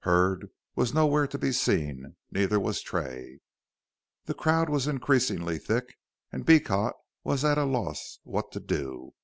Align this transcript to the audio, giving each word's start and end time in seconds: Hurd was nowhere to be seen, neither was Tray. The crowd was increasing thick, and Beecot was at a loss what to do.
Hurd 0.00 0.50
was 0.76 0.92
nowhere 0.92 1.26
to 1.26 1.38
be 1.38 1.50
seen, 1.50 2.14
neither 2.30 2.60
was 2.60 2.82
Tray. 2.82 3.40
The 4.26 4.34
crowd 4.34 4.68
was 4.68 4.86
increasing 4.86 5.48
thick, 5.58 5.96
and 6.30 6.44
Beecot 6.44 6.92
was 7.24 7.42
at 7.42 7.56
a 7.56 7.64
loss 7.64 8.18
what 8.22 8.52
to 8.52 8.60
do. 8.60 9.14